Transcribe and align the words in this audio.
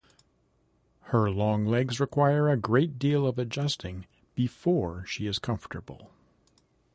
Her 1.11 1.29
long 1.29 1.63
legs 1.67 1.99
require 1.99 2.49
a 2.49 2.57
great 2.57 2.97
deal 2.97 3.27
of 3.27 3.37
adjusting 3.37 4.07
before 4.33 5.05
she 5.05 5.27
is 5.27 5.37
comfortable. 5.37 6.09